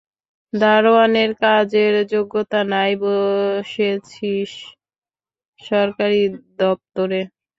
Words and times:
দারোয়ানের 0.53 1.31
কাজের 1.41 1.93
যোগ্যতা 2.11 2.59
নাই 2.71 2.91
বসেছিস 3.03 4.51
সরকারি 5.59 6.21
দপ্তরে। 6.59 7.21